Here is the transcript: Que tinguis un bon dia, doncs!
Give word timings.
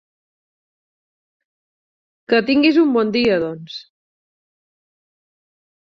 Que 2.33 2.39
tinguis 2.49 2.81
un 2.85 2.97
bon 2.97 3.15
dia, 3.19 3.39
doncs! 3.47 3.77